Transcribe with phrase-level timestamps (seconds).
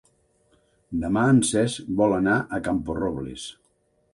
[1.03, 3.45] Demà en Cesc vol anar a Camporrobles.